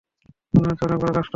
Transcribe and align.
মনে 0.53 0.69
হচ্ছে 0.69 0.85
অনেক 0.85 0.97
বড় 0.97 1.11
কাস্টমার। 1.11 1.29